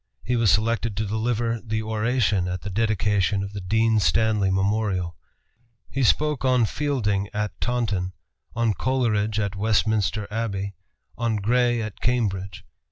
[0.23, 5.15] He was selected to deliver the oration at the dedication of the Dean Stanley Memorial.
[5.91, 8.13] He spoke on Fielding at Taunton,
[8.55, 10.73] on Coleridge at Westminster Abbey,
[11.19, 12.65] on Gray at Cambridge.